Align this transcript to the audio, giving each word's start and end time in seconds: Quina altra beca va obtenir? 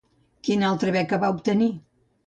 Quina 0.47 0.71
altra 0.71 0.95
beca 0.97 1.21
va 1.27 1.33
obtenir? 1.37 1.73